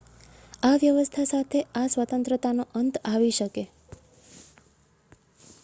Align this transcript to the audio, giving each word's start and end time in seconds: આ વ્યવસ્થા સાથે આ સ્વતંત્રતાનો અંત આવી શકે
આ 0.63 0.77
વ્યવસ્થા 0.83 1.25
સાથે 1.25 1.61
આ 1.75 1.91
સ્વતંત્રતાનો 1.91 2.65
અંત 2.75 2.97
આવી 3.03 3.31
શકે 3.33 3.65